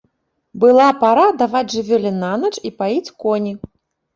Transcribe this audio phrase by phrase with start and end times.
[0.61, 3.53] Была пара даваць жывёле нанач і паіць коні.